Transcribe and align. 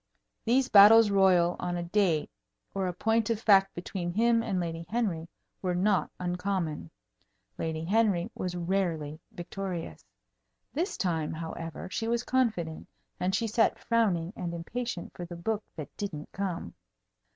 These 0.45 0.67
battles 0.67 1.11
royal 1.11 1.55
on 1.59 1.77
a 1.77 1.83
date 1.83 2.31
or 2.73 2.87
a 2.87 2.91
point 2.93 3.29
of 3.29 3.39
fact 3.39 3.75
between 3.75 4.11
him 4.13 4.41
and 4.41 4.59
Lady 4.59 4.83
Henry 4.89 5.27
were 5.61 5.75
not 5.75 6.09
uncommon. 6.19 6.89
Lady 7.59 7.83
Henry 7.85 8.31
was 8.33 8.55
rarely 8.55 9.19
victorious. 9.31 10.03
This 10.73 10.97
time, 10.97 11.31
however, 11.33 11.87
she 11.91 12.07
was 12.07 12.23
confident, 12.23 12.87
and 13.19 13.35
she 13.35 13.45
sat 13.45 13.77
frowning 13.77 14.33
and 14.35 14.55
impatient 14.55 15.13
for 15.13 15.23
the 15.23 15.35
book 15.35 15.63
that 15.75 15.95
didn't 15.97 16.31
come. 16.31 16.73